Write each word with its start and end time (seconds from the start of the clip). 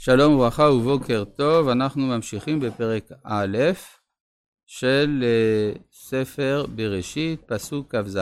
שלום 0.00 0.34
וברכה 0.34 0.62
ובוקר 0.62 1.24
טוב, 1.24 1.68
אנחנו 1.68 2.06
ממשיכים 2.06 2.60
בפרק 2.60 3.12
א' 3.24 3.58
של 4.66 5.24
uh, 5.24 5.78
ספר 5.92 6.66
בראשית, 6.74 7.40
פסוק 7.46 7.94
כ"ז. 7.96 8.18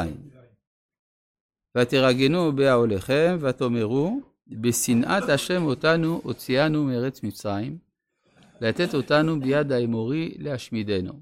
ותרגנו 1.77 2.53
בהעוליכם 2.53 3.39
ותאמרו, 3.41 4.21
בשנאת 4.47 5.29
השם 5.29 5.65
אותנו 5.65 6.21
הוציאנו 6.25 6.85
מארץ 6.85 7.23
מצרים, 7.23 7.79
לתת 8.61 8.95
אותנו 8.95 9.40
ביד 9.40 9.72
האמורי 9.72 10.35
להשמידנו. 10.38 11.13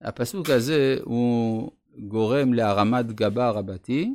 הפסוק 0.00 0.50
הזה 0.50 0.98
הוא 1.04 1.70
גורם 1.98 2.54
להרמת 2.54 3.12
גבה 3.12 3.50
רבתי, 3.50 4.14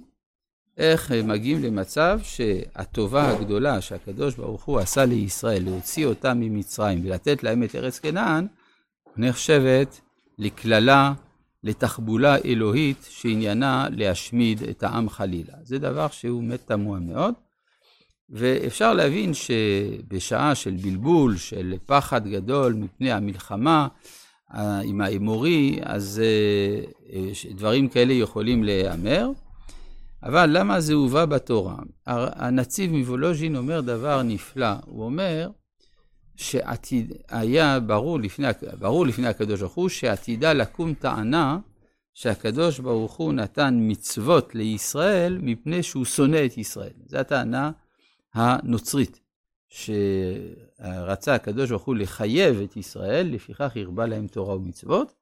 איך 0.77 1.11
מגיעים 1.11 1.63
למצב 1.63 2.19
שהטובה 2.23 3.29
הגדולה 3.29 3.81
שהקדוש 3.81 4.35
ברוך 4.35 4.63
הוא 4.63 4.79
עשה 4.79 5.05
לישראל, 5.05 5.63
להוציא 5.63 6.05
אותם 6.05 6.39
ממצרים 6.39 7.05
ולתת 7.05 7.43
להם 7.43 7.63
את 7.63 7.75
ארץ 7.75 7.99
כנען, 7.99 8.47
נחשבת 9.17 10.01
לקללה, 10.37 11.13
לתחבולה 11.63 12.37
אלוהית 12.45 13.07
שעניינה 13.09 13.87
להשמיד 13.91 14.63
את 14.63 14.83
העם 14.83 15.09
חלילה. 15.09 15.53
זה 15.63 15.79
דבר 15.79 16.07
שהוא 16.07 16.43
מת 16.43 16.59
תמוה 16.65 16.99
מאוד, 16.99 17.33
ואפשר 18.29 18.93
להבין 18.93 19.33
שבשעה 19.33 20.55
של 20.55 20.75
בלבול, 20.81 21.37
של 21.37 21.75
פחד 21.85 22.27
גדול 22.27 22.73
מפני 22.73 23.11
המלחמה 23.11 23.87
אה, 24.53 24.79
עם 24.79 25.01
האמורי, 25.01 25.79
אז 25.83 26.21
אה, 26.23 26.83
אה, 27.13 27.31
דברים 27.51 27.87
כאלה 27.87 28.13
יכולים 28.13 28.63
להיאמר. 28.63 29.29
אבל 30.23 30.49
למה 30.57 30.81
זה 30.81 30.93
הובא 30.93 31.25
בתורה? 31.25 31.75
הנציב 32.05 32.91
מוולוז'ין 32.91 33.55
אומר 33.55 33.81
דבר 33.81 34.21
נפלא, 34.21 34.67
הוא 34.85 35.05
אומר 35.05 35.49
שעתיד, 36.35 37.13
היה 37.29 37.79
ברור 37.79 38.19
לפני, 38.19 38.47
ברור 38.79 39.05
לפני 39.05 39.27
הקדוש 39.27 39.59
ברוך 39.59 39.73
הוא 39.73 39.89
שעתידה 39.89 40.53
לקום 40.53 40.93
טענה 40.93 41.59
שהקדוש 42.13 42.79
ברוך 42.79 43.13
הוא 43.13 43.33
נתן 43.33 43.77
מצוות 43.79 44.55
לישראל 44.55 45.37
מפני 45.41 45.83
שהוא 45.83 46.05
שונא 46.05 46.45
את 46.45 46.57
ישראל. 46.57 46.93
זו 47.05 47.17
הטענה 47.17 47.71
הנוצרית, 48.33 49.19
שרצה 49.69 51.35
הקדוש 51.35 51.69
ברוך 51.69 51.83
הוא 51.83 51.95
לחייב 51.95 52.61
את 52.61 52.77
ישראל, 52.77 53.27
לפיכך 53.27 53.71
הרבה 53.75 54.05
להם 54.05 54.27
תורה 54.27 54.55
ומצוות, 54.55 55.13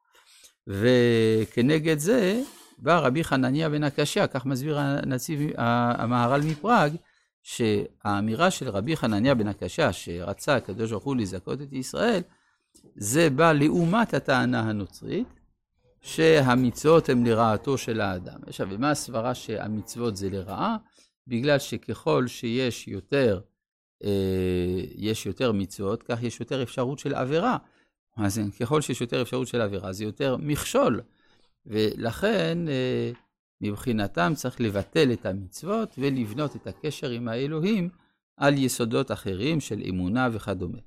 וכנגד 0.68 2.00
זה 2.00 2.42
בא 2.78 3.00
רבי 3.00 3.24
חנניה 3.24 3.70
בן 3.70 3.84
הקשיא, 3.84 4.28
כך 4.28 4.46
מסביר 4.46 4.80
הנציב, 4.80 5.40
המהר"ל 5.58 6.42
מפראג, 6.42 6.96
שהאמירה 7.44 8.52
של 8.52 8.70
רבי 8.70 8.98
חנניה 8.98 9.36
בן 9.36 9.48
הקשיא, 9.48 9.92
שרצה 9.92 10.56
הקדוש 10.56 10.92
ברוך 10.92 11.04
הוא 11.04 11.16
לזכות 11.16 11.62
את 11.62 11.74
ישראל, 11.74 12.22
זה 12.96 13.30
בא 13.30 13.52
לעומת 13.52 14.14
הטענה 14.14 14.60
הנוצרית, 14.60 15.28
שהמצוות 16.02 17.10
הן 17.10 17.28
לרעתו 17.28 17.78
של 17.78 18.02
האדם. 18.02 18.40
עכשיו, 18.48 18.68
ומה 18.72 18.92
הסברה 18.92 19.36
שהמצוות 19.36 20.18
זה 20.18 20.30
לרעה? 20.30 20.78
בגלל 21.28 21.60
שככל 21.60 22.28
שיש 22.28 22.88
יותר, 22.88 23.42
אה, 24.04 24.84
יש 24.96 25.26
יותר 25.26 25.52
מצוות, 25.52 26.04
כך 26.04 26.24
יש 26.24 26.40
יותר 26.40 26.64
אפשרות 26.64 27.00
של 27.00 27.16
עבירה. 27.16 27.58
אז 28.18 28.42
ככל 28.60 28.82
שיש 28.82 29.02
יותר 29.02 29.22
אפשרות 29.22 29.48
של 29.48 29.62
עבירה, 29.62 29.94
זה 29.94 30.04
יותר 30.04 30.38
מכשול. 30.38 31.02
ולכן 31.66 32.58
אה, 32.67 33.12
מבחינתם 33.62 34.34
צריך 34.36 34.62
לבטל 34.62 35.12
את 35.14 35.26
המצוות 35.26 35.95
ולבנות 35.98 36.56
את 36.56 36.68
הקשר 36.68 37.09
עם 37.09 37.28
האלוהים 37.28 37.90
על 38.38 38.58
יסודות 38.58 39.12
אחרים 39.12 39.59
של 39.59 39.81
אמונה 39.90 40.30
וכדומה. 40.31 40.78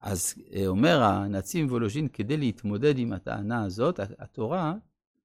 אז 0.00 0.34
אה, 0.54 0.66
אומר 0.66 1.02
הנציב 1.02 1.72
וולוז'ין, 1.72 2.08
כדי 2.08 2.36
להתמודד 2.36 2.98
עם 2.98 3.12
הטענה 3.12 3.64
הזאת, 3.64 4.00
התורה 4.18 4.74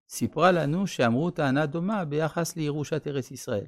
סיפרה 0.09 0.51
לנו 0.51 0.87
שאמרו 0.87 1.31
טענה 1.31 1.65
דומה 1.65 2.05
ביחס 2.05 2.55
לירושת 2.55 3.07
ארץ 3.07 3.31
ישראל. 3.31 3.67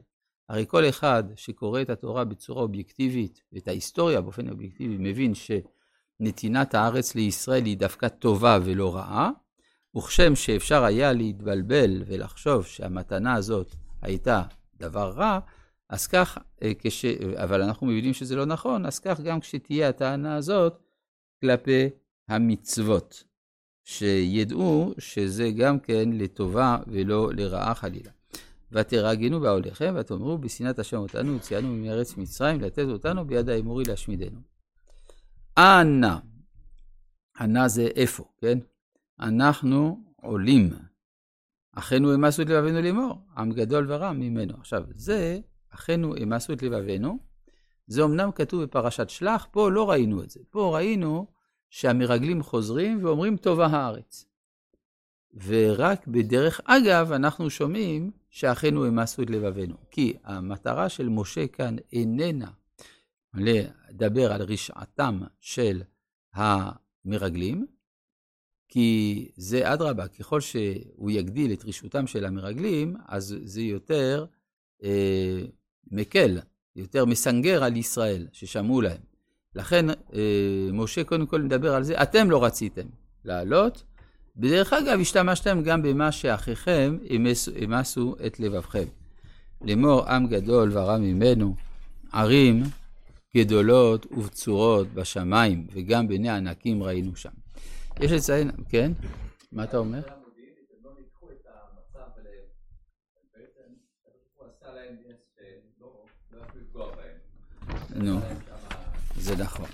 הרי 0.50 0.66
כל 0.68 0.90
אחד 0.90 1.24
שקורא 1.36 1.82
את 1.82 1.90
התורה 1.90 2.26
בצורה 2.26 2.62
אובייקטיבית, 2.62 3.42
ואת 3.54 3.68
ההיסטוריה 3.68 4.22
באופן 4.22 4.50
אובייקטיבי, 4.50 4.96
מבין 5.00 5.34
שנתינת 5.36 6.76
הארץ 6.76 7.16
לישראל 7.16 7.66
היא 7.66 7.78
דווקא 7.78 8.08
טובה 8.08 8.60
ולא 8.64 8.96
רעה, 8.96 9.30
וכשם 9.98 10.36
שאפשר 10.36 10.84
היה 10.84 11.14
להתבלבל 11.14 12.04
ולחשוב 12.08 12.66
שהמתנה 12.66 13.34
הזאת 13.34 13.76
הייתה 14.02 14.42
דבר 14.80 15.10
רע, 15.10 15.40
אז 15.90 16.08
כך, 16.08 16.38
אה, 16.64 16.72
כש... 16.80 17.06
אבל 17.36 17.62
אנחנו 17.62 17.88
מבינים 17.88 18.14
שזה 18.14 18.36
לא 18.36 18.46
נכון, 18.46 18.86
אז 18.86 19.00
כך 19.00 19.20
גם 19.20 19.40
כשתהיה 19.40 19.90
הטענה 19.90 20.36
הזאת 20.36 20.80
כלפי 21.42 21.90
המצוות, 22.28 23.24
שידעו 23.84 24.94
שזה 24.98 25.52
גם 25.58 25.80
כן 25.80 26.10
לטובה 26.14 26.78
ולא 26.88 27.32
לרעה 27.34 27.76
חלילה. 27.76 28.12
ותרגנו 28.72 29.40
בעוליכם 29.40 29.96
ותאמרו 30.00 30.38
בשנאת 30.38 30.80
השם 30.80 30.98
אותנו 30.98 31.34
הוציאנו 31.34 31.68
מארץ 31.68 32.18
מצרים 32.18 32.62
לתת 32.62 32.86
אותנו 32.88 33.28
ביד 33.28 33.50
האמורי 33.50 33.84
להשמידנו. 33.84 34.40
אנא, 35.58 36.16
אנא 37.42 37.68
זה 37.68 37.88
איפה, 37.96 38.24
כן? 38.38 38.60
אנחנו 39.20 40.04
עולים. 40.22 40.70
אחינו 41.76 42.14
המסו 42.14 42.42
את 42.42 42.50
לבבינו 42.50 42.82
לאמור, 42.82 43.22
עם 43.38 43.52
גדול 43.52 43.92
ורע 43.92 44.12
ממנו. 44.12 44.54
עכשיו, 44.58 44.84
זה, 44.92 45.40
אחינו 45.70 46.16
המסו 46.16 46.54
את 46.54 46.64
לבבינו, 46.64 47.20
זה 47.88 48.04
אמנם 48.04 48.32
כתוב 48.32 48.64
בפרשת 48.64 49.10
שלח, 49.10 49.48
פה 49.52 49.72
לא 49.72 49.90
ראינו 49.90 50.24
את 50.24 50.30
זה. 50.30 50.40
פה 50.50 50.72
ראינו 50.76 51.28
שהמרגלים 51.70 52.44
חוזרים 52.44 53.06
ואומרים 53.06 53.38
טובה 53.38 53.66
הארץ. 53.66 54.26
ורק 55.44 56.08
בדרך 56.08 56.62
אגב 56.66 57.12
אנחנו 57.12 57.50
שומעים 57.50 58.12
שאחינו 58.30 58.86
המסו 58.86 59.22
את 59.22 59.30
לבבינו. 59.30 59.76
כי 59.92 60.14
המטרה 60.24 60.90
של 60.90 61.10
משה 61.10 61.48
כאן 61.48 61.76
איננה 61.94 62.52
לדבר 63.34 64.32
על 64.32 64.42
רשעתם 64.42 65.22
של 65.40 65.82
המרגלים, 66.34 67.66
כי 68.68 69.28
זה 69.38 69.74
אדרבה, 69.74 70.08
ככל 70.08 70.42
שהוא 70.42 71.12
יגדיל 71.12 71.54
את 71.54 71.66
רשותם 71.66 72.08
של 72.08 72.26
המרגלים, 72.26 72.96
אז 73.08 73.36
זה 73.44 73.62
יותר 73.62 74.26
אה, 74.84 75.42
מקל, 75.92 76.40
יותר 76.76 77.06
מסנגר 77.06 77.64
על 77.64 77.78
ישראל, 77.78 78.28
ששמעו 78.32 78.82
להם. 78.82 79.02
לכן 79.56 79.90
אה, 79.90 80.70
משה 80.74 81.04
קודם 81.04 81.26
כל 81.26 81.42
מדבר 81.42 81.76
על 81.76 81.84
זה, 81.84 82.02
אתם 82.02 82.32
לא 82.32 82.44
רציתם 82.44 82.88
לעלות. 83.26 83.84
בדרך 84.36 84.74
אגב, 84.74 85.00
השתמשתם 85.00 85.62
גם 85.64 85.82
במה 85.82 86.12
שאחיכם 86.12 86.98
אמסו 87.64 88.16
את 88.26 88.40
לבבכם. 88.40 88.86
לאמור 89.62 90.06
עם 90.10 90.28
גדול 90.28 90.78
ורע 90.78 90.98
ממנו, 90.98 91.56
ערים 92.12 92.64
גדולות 93.38 94.06
ובצורות 94.12 94.94
בשמיים, 94.94 95.68
וגם 95.74 96.08
בני 96.08 96.30
ענקים 96.30 96.84
ראינו 96.84 97.16
שם. 97.16 97.45
יש 98.02 98.12
לציין, 98.12 98.52
כן? 98.70 98.92
מה 99.52 99.64
אתה 99.64 99.78
אומר? 99.78 100.02
נו, 107.96 108.20
זה 109.16 109.36
נכון. 109.36 109.70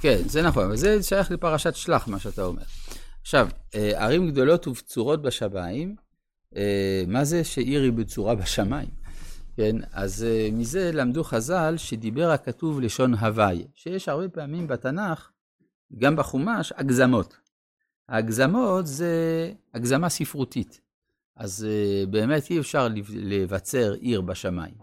כן, 0.00 0.18
זה 0.26 0.42
נכון, 0.42 0.64
אבל 0.64 0.76
זה 0.76 1.02
שייך 1.02 1.30
לפרשת 1.30 1.74
שלח, 1.74 2.08
מה 2.08 2.18
שאתה 2.18 2.42
אומר. 2.42 2.62
עכשיו, 3.22 3.48
אה, 3.74 4.04
ערים 4.04 4.30
גדולות 4.30 4.66
ובצורות 4.66 5.22
בשמיים, 5.22 5.96
אה, 6.56 7.04
מה 7.08 7.24
זה 7.24 7.44
שעיר 7.44 7.82
היא 7.82 7.92
בצורה 7.92 8.34
בשמיים? 8.34 9.03
כן, 9.56 9.76
אז 9.92 10.26
uh, 10.26 10.52
מזה 10.54 10.90
למדו 10.92 11.24
חז"ל 11.24 11.74
שדיבר 11.76 12.30
הכתוב 12.30 12.80
לשון 12.80 13.14
הוואי, 13.14 13.66
שיש 13.74 14.08
הרבה 14.08 14.28
פעמים 14.28 14.66
בתנ"ך, 14.66 15.30
גם 15.98 16.16
בחומש, 16.16 16.72
הגזמות. 16.76 17.36
ההגזמות 18.08 18.86
זה 18.86 19.52
הגזמה 19.74 20.08
ספרותית, 20.08 20.80
אז 21.36 21.66
uh, 21.66 22.10
באמת 22.10 22.50
אי 22.50 22.60
אפשר 22.60 22.88
לבצר 23.08 23.92
עיר 23.92 24.20
בשמיים. 24.20 24.74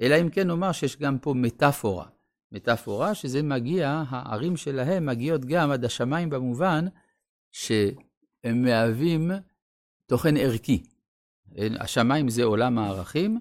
אלא 0.00 0.20
אם 0.20 0.28
כן 0.30 0.46
נאמר 0.46 0.72
שיש 0.72 0.96
גם 0.96 1.18
פה 1.18 1.34
מטאפורה. 1.34 2.06
מטאפורה 2.52 3.14
שזה 3.14 3.42
מגיע, 3.42 4.02
הערים 4.08 4.56
שלהם 4.56 5.06
מגיעות 5.06 5.44
גם 5.44 5.70
עד 5.70 5.84
השמיים 5.84 6.30
במובן 6.30 6.84
שהם 7.50 8.62
מהווים 8.62 9.30
תוכן 10.06 10.36
ערכי. 10.36 10.82
השמיים 11.58 12.28
זה 12.28 12.44
עולם 12.44 12.78
הערכים, 12.78 13.40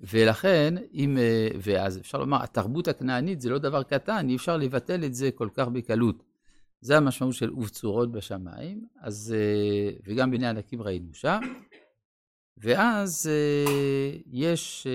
ולכן, 0.00 0.74
אם, 0.92 1.18
אה, 1.18 1.48
ואז 1.62 1.98
אפשר 1.98 2.18
לומר, 2.18 2.42
התרבות 2.42 2.88
הכנענית 2.88 3.40
זה 3.40 3.50
לא 3.50 3.58
דבר 3.58 3.82
קטן, 3.82 4.28
אי 4.28 4.36
אפשר 4.36 4.56
לבטל 4.56 5.04
את 5.04 5.14
זה 5.14 5.30
כל 5.30 5.48
כך 5.54 5.68
בקלות. 5.68 6.22
זה 6.80 6.96
המשמעות 6.96 7.34
של 7.34 7.52
ובצורות 7.52 8.12
בשמיים, 8.12 8.86
אז, 9.00 9.34
אה, 9.36 9.90
וגם 10.04 10.30
בני 10.30 10.46
ענקים 10.46 10.82
ראינו 10.82 11.14
שם. 11.14 11.40
ואז 12.56 13.30
אה, 13.30 14.18
יש, 14.26 14.86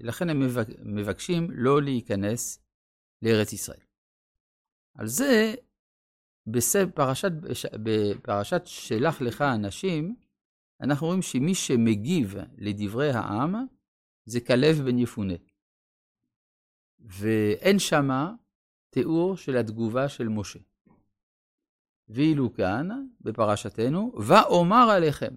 לכן 0.00 0.30
הם 0.30 0.42
מבקשים 0.82 1.50
לא 1.50 1.82
להיכנס 1.82 2.62
לארץ 3.22 3.52
ישראל. 3.52 3.80
על 4.94 5.06
זה, 5.06 5.54
בפרשת, 6.46 7.32
בפרשת 7.72 8.62
שלח 8.64 9.20
לך 9.20 9.42
אנשים, 9.42 10.14
אנחנו 10.80 11.06
רואים 11.06 11.22
שמי 11.22 11.54
שמגיב 11.54 12.34
לדברי 12.58 13.10
העם 13.10 13.54
זה 14.28 14.40
כלב 14.40 14.76
בן 14.84 14.98
יפונה. 14.98 15.34
ואין 17.00 17.78
שמה 17.78 18.34
תיאור 18.90 19.36
של 19.36 19.56
התגובה 19.56 20.08
של 20.08 20.28
משה. 20.28 20.58
ואילו 22.08 22.54
כאן, 22.54 22.88
בפרשתנו, 23.20 24.12
ואומר 24.18 24.90
עליכם. 24.90 25.36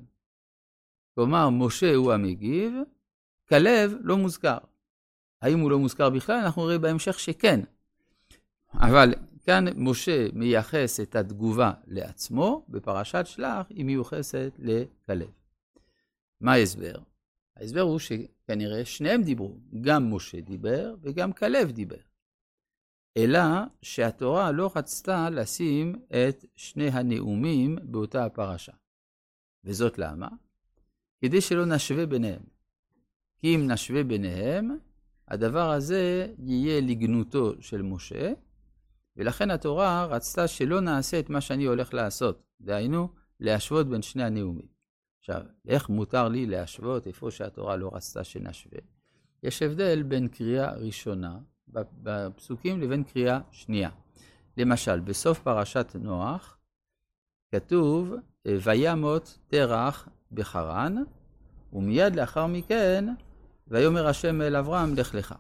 כלומר, 1.16 1.50
משה 1.50 1.96
הוא 1.96 2.14
המגיב, 2.14 2.74
כלב 3.50 3.94
לא 4.02 4.18
מוזכר. 4.18 4.58
האם 5.42 5.60
הוא 5.60 5.72
לא 5.72 5.80
מוזכר 5.80 6.10
בכלל? 6.10 6.36
אנחנו 6.36 6.66
נראה 6.66 6.78
בהמשך 6.78 7.20
שכן. 7.20 7.60
אבל 8.74 9.14
כאן 9.44 9.66
משה 9.76 10.28
מייחס 10.34 11.00
את 11.00 11.16
התגובה 11.16 11.72
לעצמו, 11.88 12.66
בפרשת 12.70 13.24
שלח 13.26 13.68
היא 13.70 13.86
מיוחסת 13.86 14.52
לכלב. 14.60 15.30
מה 16.42 16.54
ההסבר? 16.54 16.96
ההסבר 17.56 17.82
הוא 17.82 18.00
שכנראה 18.52 18.86
שניהם 18.86 19.24
דיברו, 19.24 19.58
גם 19.82 20.14
משה 20.14 20.42
דיבר 20.42 20.96
וגם 21.02 21.34
כלב 21.34 21.72
דיבר. 21.72 21.98
אלא 23.18 23.40
שהתורה 23.82 24.52
לא 24.52 24.72
רצתה 24.76 25.30
לשים 25.30 25.96
את 26.08 26.46
שני 26.56 26.88
הנאומים 26.88 27.78
באותה 27.84 28.26
הפרשה. 28.26 28.72
וזאת 29.64 29.98
למה? 29.98 30.28
כדי 31.22 31.42
שלא 31.42 31.66
נשווה 31.66 32.06
ביניהם. 32.06 32.42
כי 33.38 33.56
אם 33.56 33.72
נשווה 33.72 34.04
ביניהם, 34.04 34.78
הדבר 35.28 35.72
הזה 35.72 36.34
יהיה 36.38 36.82
לגנותו 36.82 37.54
של 37.62 37.82
משה, 37.82 38.34
ולכן 39.18 39.52
התורה 39.52 40.06
רצתה 40.06 40.48
שלא 40.48 40.82
נעשה 40.82 41.20
את 41.20 41.30
מה 41.30 41.42
שאני 41.42 41.66
הולך 41.66 41.94
לעשות, 41.94 42.44
דהיינו, 42.62 43.10
להשוות 43.40 43.90
בין 43.90 44.02
שני 44.02 44.24
הנאומים. 44.24 44.68
עכשיו, 45.22 45.42
איך 45.68 45.90
מותר 45.90 46.28
לי 46.28 46.46
להשוות 46.46 47.08
איפה 47.08 47.32
שהתורה 47.32 47.76
לא 47.76 47.92
רצתה 47.94 48.24
שנשווה? 48.24 48.80
יש 49.44 49.62
הבדל 49.62 50.04
בין 50.04 50.28
קריאה 50.28 50.74
ראשונה 50.74 51.40
בפסוקים 51.68 52.82
לבין 52.82 53.04
קריאה 53.04 53.40
שנייה. 53.52 53.90
למשל, 54.58 55.00
בסוף 55.00 55.40
פרשת 55.40 55.96
נוח 56.00 56.58
כתוב, 57.52 58.14
וימות 58.46 59.38
תרח 59.48 60.08
בחרן, 60.32 60.96
ומיד 61.74 62.16
לאחר 62.16 62.48
מכן, 62.48 63.06
ויאמר 63.68 64.08
השם 64.08 64.42
אל 64.42 64.56
אברהם, 64.56 64.96
לך 64.96 65.16
לך. 65.16 65.36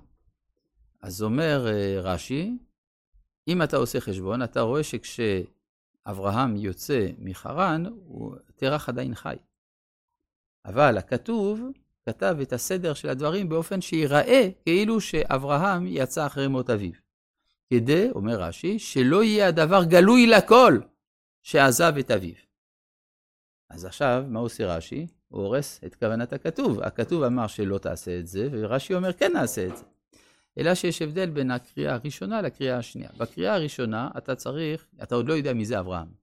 אז 1.01 1.23
אומר 1.23 1.67
אה, 1.67 2.01
רש"י, 2.01 2.57
אם 3.47 3.61
אתה 3.61 3.77
עושה 3.77 3.99
חשבון, 3.99 4.43
אתה 4.43 4.61
רואה 4.61 4.81
שכשאברהם 4.83 6.55
יוצא 6.55 7.07
מחרן, 7.19 7.83
תרח 8.55 8.89
עדיין 8.89 9.15
חי. 9.15 9.35
אבל 10.65 10.97
הכתוב 10.97 11.61
כתב 12.05 12.37
את 12.41 12.53
הסדר 12.53 12.93
של 12.93 13.09
הדברים 13.09 13.49
באופן 13.49 13.81
שיראה 13.81 14.49
כאילו 14.63 15.01
שאברהם 15.01 15.85
יצא 15.87 16.25
אחרי 16.25 16.47
מות 16.47 16.69
אביו. 16.69 16.91
כדי, 17.69 18.09
אומר 18.11 18.41
רש"י, 18.41 18.79
שלא 18.79 19.23
יהיה 19.23 19.47
הדבר 19.47 19.83
גלוי 19.83 20.27
לכל 20.27 20.79
שעזב 21.43 21.93
את 21.99 22.11
אביו. 22.11 22.33
אז 23.69 23.85
עכשיו, 23.85 24.23
מה 24.27 24.39
עושה 24.39 24.75
רש"י? 24.75 25.07
הוא 25.27 25.41
הורס 25.41 25.79
את 25.85 25.95
כוונת 25.95 26.33
הכתוב. 26.33 26.81
הכתוב 26.81 27.23
אמר 27.23 27.47
שלא 27.47 27.77
תעשה 27.77 28.19
את 28.19 28.27
זה, 28.27 28.49
ורש"י 28.51 28.93
אומר 28.93 29.13
כן 29.13 29.31
נעשה 29.33 29.67
את 29.67 29.77
זה. 29.77 29.83
אלא 30.57 30.75
שיש 30.75 31.01
הבדל 31.01 31.29
בין 31.29 31.51
הקריאה 31.51 31.93
הראשונה 31.93 32.41
לקריאה 32.41 32.77
השנייה. 32.77 33.09
בקריאה 33.17 33.55
הראשונה 33.55 34.09
אתה 34.17 34.35
צריך, 34.35 34.87
אתה 35.03 35.15
עוד 35.15 35.27
לא 35.27 35.33
יודע 35.33 35.53
מי 35.53 35.65
זה 35.65 35.79
אברהם. 35.79 36.20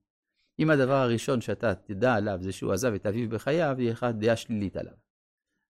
אם 0.59 0.69
הדבר 0.69 0.93
הראשון 0.93 1.41
שאתה 1.41 1.75
תדע 1.75 2.13
עליו 2.13 2.37
זה 2.41 2.51
שהוא 2.51 2.73
עזב 2.73 2.93
את 2.93 3.05
אביו 3.05 3.29
בחייו, 3.29 3.75
יהיה 3.79 3.91
לך 3.91 4.05
דעה 4.13 4.35
שלילית 4.35 4.77
עליו. 4.77 4.93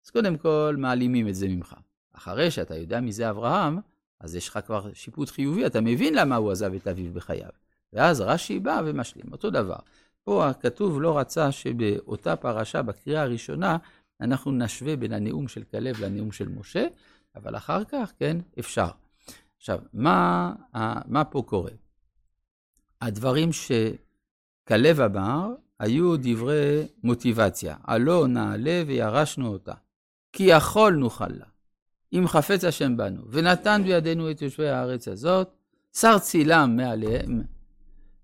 אז 0.06 0.10
קודם 0.10 0.38
כל 0.38 0.76
מעלימים 0.78 1.28
את 1.28 1.36
זה 1.36 1.48
ממך. 1.48 1.76
אחרי 2.14 2.52
שאתה 2.52 2.76
יודע 2.76 3.00
מי 3.00 3.12
זה 3.12 3.30
אברהם, 3.30 3.80
אז 4.20 4.36
יש 4.36 4.50
לך 4.50 4.60
כבר 4.66 4.94
שיפוט 4.94 5.30
חיובי, 5.30 5.66
אתה 5.66 5.82
מבין 5.82 6.14
למה 6.14 6.36
הוא 6.36 6.52
עזב 6.52 6.74
את 6.74 6.88
אביו 6.88 7.14
בחייו. 7.14 7.50
ואז 7.94 8.22
רש"י 8.22 8.60
בא 8.60 8.82
ומשלים. 8.86 9.26
אותו 9.32 9.50
דבר. 9.50 9.76
פה 10.24 10.48
הכתוב 10.48 11.02
לא 11.02 11.20
רצה 11.20 11.52
שבאותה 11.52 12.36
פרשה, 12.36 12.82
בקריאה 12.82 13.22
הראשונה, 13.22 13.78
אנחנו 14.22 14.52
נשווה 14.52 14.96
בין 14.96 15.14
הנאום 15.14 15.48
של 15.48 15.64
כלב 15.64 16.00
לנאום 16.00 16.32
של 16.32 16.50
משה, 16.50 16.88
אבל 17.36 17.56
אחר 17.56 17.84
כך, 17.84 18.12
כן, 18.20 18.38
אפשר. 18.60 18.88
עכשיו, 19.58 19.80
מה, 19.94 20.54
מה 21.06 21.24
פה 21.24 21.44
קורה? 21.46 21.72
הדברים 23.02 23.50
שכלב 24.70 25.02
אמר 25.02 25.54
היו 25.80 26.18
דברי 26.18 26.88
מוטיבציה. 27.04 27.76
עלו 27.84 28.28
נעלה 28.28 28.84
וירשנו 28.88 29.48
אותה. 29.48 29.74
כי 30.34 30.44
יכול 30.44 30.94
נוכל 30.94 31.28
לה. 31.28 31.46
אם 32.14 32.28
חפץ 32.28 32.64
השם 32.64 32.98
בנו, 32.98 33.22
ונתן 33.30 33.82
בידינו 33.86 34.32
את 34.32 34.42
יושבי 34.42 34.70
הארץ 34.70 35.08
הזאת, 35.08 35.50
שר 35.94 36.20
צילם 36.20 36.74
מעליהם, 36.78 37.42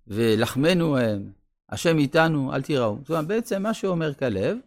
ולחמנו 0.08 0.98
הם, 0.98 1.32
השם 1.70 1.98
איתנו, 1.98 2.54
אל 2.54 2.62
תיראו. 2.62 2.98
זאת 3.02 3.10
אומרת, 3.10 3.28
בעצם 3.28 3.64
מה 3.64 3.74
שאומר 3.74 4.14
כלב, 4.14 4.58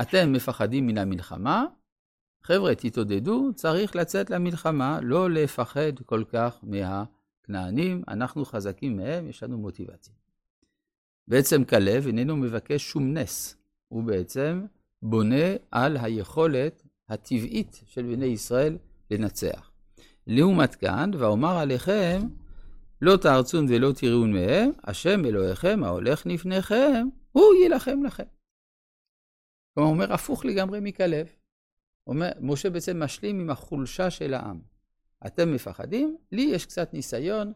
אתם 0.00 0.32
מפחדים 0.32 0.86
מן 0.86 0.98
המלחמה, 0.98 1.64
חבר'ה, 2.42 2.74
תתעודדו, 2.74 3.50
צריך 3.54 3.96
לצאת 3.96 4.30
למלחמה, 4.30 4.98
לא 5.02 5.30
לפחד 5.30 5.98
כל 6.06 6.24
כך 6.28 6.58
מהכנענים, 6.62 8.02
אנחנו 8.08 8.44
חזקים 8.44 8.96
מהם, 8.96 9.28
יש 9.28 9.42
לנו 9.42 9.58
מוטיבציה. 9.58 10.23
בעצם 11.28 11.64
כלב 11.64 12.06
איננו 12.06 12.36
מבקש 12.36 12.82
שום 12.90 13.14
נס, 13.14 13.56
הוא 13.88 14.04
בעצם 14.04 14.66
בונה 15.02 15.46
על 15.70 15.96
היכולת 15.96 16.82
הטבעית 17.08 17.80
של 17.86 18.02
בני 18.02 18.26
ישראל 18.26 18.78
לנצח. 19.10 19.70
לעומת 20.26 20.74
כאן, 20.74 21.10
ואומר 21.18 21.56
עליכם, 21.58 22.20
לא 23.00 23.16
תארצון 23.16 23.66
ולא 23.68 23.92
תראון 23.92 24.32
מהם, 24.32 24.70
השם 24.84 25.24
אלוהיכם 25.24 25.84
ההולך 25.84 26.26
לפניכם, 26.26 27.08
הוא 27.32 27.54
יילחם 27.62 28.04
לכם. 28.04 28.24
כלומר, 29.74 29.90
אומר 29.90 30.12
הפוך 30.12 30.44
לגמרי 30.44 30.78
מכלב. 30.82 31.26
אומר, 32.06 32.30
משה 32.40 32.70
בעצם 32.70 33.02
משלים 33.02 33.40
עם 33.40 33.50
החולשה 33.50 34.10
של 34.10 34.34
העם. 34.34 34.60
אתם 35.26 35.54
מפחדים? 35.54 36.16
לי 36.32 36.42
יש 36.42 36.66
קצת 36.66 36.94
ניסיון, 36.94 37.52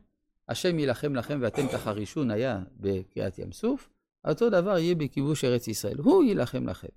השם 0.48 0.78
יילחם 0.78 1.14
לכם 1.14 1.38
ואתם 1.42 1.66
תחרישון 1.66 2.30
היה 2.30 2.60
בקריאת 2.76 3.38
ים 3.38 3.52
סוף, 3.52 3.88
אותו 4.28 4.50
דבר 4.50 4.78
יהיה 4.78 4.94
בכיבוש 4.94 5.44
ארץ 5.44 5.68
ישראל, 5.68 5.98
הוא 5.98 6.24
יילחם 6.24 6.68
לכם. 6.68 6.88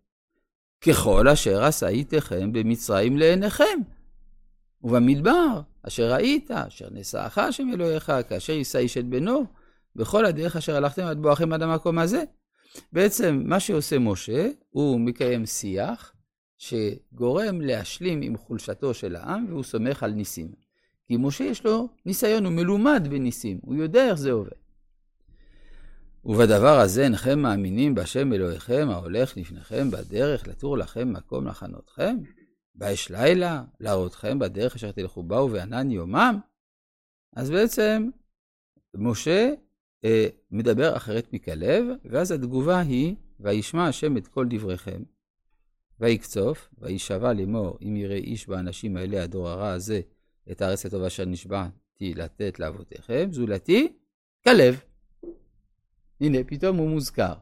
ככל 0.82 1.28
אשר 1.28 1.64
עשה 1.64 1.88
איתכם 1.88 2.52
במצרים 2.54 3.18
לעיניכם. 3.18 3.80
ובמדבר, 4.84 5.62
אשר 5.84 6.14
ראית, 6.14 6.52
אשר 6.52 6.88
נשאך 6.92 7.38
השם 7.38 7.68
אלוהיך, 7.74 8.12
כאשר 8.30 8.54
יישא 8.54 8.78
איש 8.78 8.98
את 8.98 9.06
בנו, 9.06 9.46
בכל 9.96 10.26
הדרך 10.26 10.56
אשר 10.56 10.76
הלכתם 10.76 11.04
עד 11.04 11.18
בואכם 11.18 11.54
עד 11.54 11.62
המקום 11.62 12.00
הזה. 12.00 12.24
בעצם, 12.94 13.44
מה 13.46 13.60
שעושה 13.60 14.00
משה, 14.00 14.50
הוא 14.70 15.00
מקיים 15.00 15.46
שיח 15.46 16.14
שגורם 16.58 17.62
להשלים 17.62 18.22
עם 18.22 18.38
חולשתו 18.38 18.94
של 18.94 19.16
העם, 19.16 19.46
והוא 19.50 19.64
סומך 19.64 20.04
על 20.04 20.12
ניסים. 20.12 20.52
כי 21.12 21.18
משה 21.20 21.44
יש 21.44 21.66
לו 21.66 21.90
ניסיון, 22.06 22.46
הוא 22.46 22.54
מלומד 22.54 23.08
בניסים, 23.10 23.60
הוא 23.62 23.76
יודע 23.76 24.08
איך 24.08 24.14
זה 24.14 24.32
עובד. 24.32 24.52
ובדבר 26.26 26.80
הזה 26.80 27.04
אינכם 27.04 27.40
מאמינים 27.40 27.96
בהשם 27.96 28.34
אלוהיכם 28.34 28.88
ההולך 28.92 29.38
לפניכם 29.38 29.92
בדרך 29.92 30.48
לתור 30.48 30.78
לכם 30.78 31.14
מקום 31.14 31.48
לחנותכם? 31.48 32.18
באש 32.76 33.10
לילה, 33.10 33.64
להראותכם 33.80 34.40
בדרך 34.40 34.76
אשר 34.76 34.92
תלכו 34.92 35.24
בה 35.24 35.42
ובענן 35.42 35.92
יומם? 35.92 36.40
אז 37.36 37.50
בעצם 37.50 38.10
משה 38.96 39.54
אה, 40.06 40.28
מדבר 40.52 40.98
אחרת 40.98 41.34
מכלב, 41.34 41.86
ואז 42.06 42.32
התגובה 42.32 42.80
היא, 42.80 43.16
וישמע 43.40 43.88
השם 43.88 44.18
את 44.18 44.28
כל 44.28 44.46
דבריכם, 44.50 45.04
ויקצוף, 46.00 46.70
וישבע 46.78 47.34
לאמור, 47.34 47.78
אם 47.82 47.96
יראה 47.96 48.18
איש 48.18 48.48
באנשים 48.48 48.98
האלה, 48.98 49.24
הדור 49.24 49.50
הרע 49.50 49.72
הזה, 49.72 50.02
את 50.52 50.62
הארץ 50.62 50.86
הטובה 50.86 51.08
אשר 51.08 51.26
נשבעתי 51.26 52.14
לתת 52.14 52.60
לאבותיכם, 52.60 53.30
זולתי, 53.32 53.94
כלב. 54.44 54.80
הנה, 56.22 56.38
פתאום 56.48 56.78
הוא 56.78 56.90
מוזכר. 56.90 57.34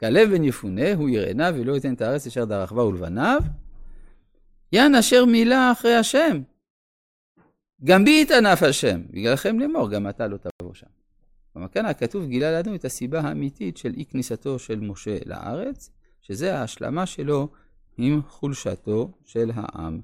כלב 0.00 0.30
בן 0.30 0.44
יפונה, 0.44 0.94
הוא 0.94 1.08
יראנה 1.08 1.50
ולא 1.54 1.74
ייתן 1.74 1.94
את 1.94 2.00
הארץ 2.00 2.26
אשר 2.26 2.44
דרך 2.44 2.72
בה 2.72 2.84
ולבניו. 2.84 3.40
יען 4.72 4.94
אשר 4.94 5.24
מילה 5.24 5.72
אחרי 5.72 5.94
השם. 5.94 6.42
גם 7.84 8.04
בי 8.04 8.22
יתענף 8.22 8.62
השם, 8.62 9.00
בגללכם 9.10 9.58
לאמור, 9.58 9.90
גם 9.90 10.08
אתה 10.08 10.26
לא 10.26 10.36
תבוא 10.36 10.74
שם. 10.74 10.86
כלומר, 11.52 11.68
כאן 11.68 11.86
הכתוב 11.86 12.26
גילה 12.26 12.60
לנו 12.60 12.74
את 12.74 12.84
הסיבה 12.84 13.20
האמיתית 13.20 13.76
של 13.76 13.94
אי 13.96 14.04
כניסתו 14.04 14.58
של 14.58 14.80
משה 14.80 15.18
לארץ, 15.26 15.90
שזה 16.20 16.58
ההשלמה 16.58 17.06
שלו 17.06 17.48
עם 17.98 18.22
חולשתו 18.28 19.12
של 19.24 19.50
העם. 19.54 20.00